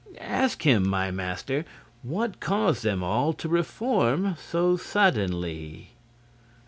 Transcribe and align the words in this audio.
Ask 0.19 0.63
him, 0.63 0.89
my 0.89 1.11
master, 1.11 1.63
what 2.01 2.39
caused 2.39 2.81
them 2.81 3.03
all 3.03 3.33
to 3.33 3.47
reform 3.47 4.35
so 4.35 4.75
suddenly." 4.75 5.91